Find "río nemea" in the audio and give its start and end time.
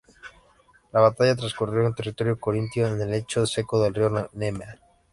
3.93-4.79